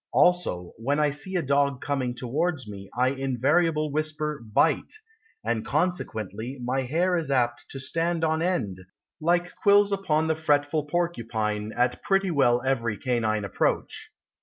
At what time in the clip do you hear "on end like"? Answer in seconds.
8.23-9.53